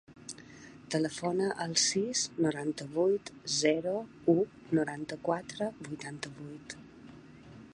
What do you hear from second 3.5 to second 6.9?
zero, u, noranta-quatre, vuitanta-vuit.